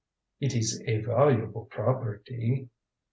"It 0.39 0.55
is 0.55 0.81
a 0.87 0.99
valuable 1.01 1.65
property." 1.65 2.67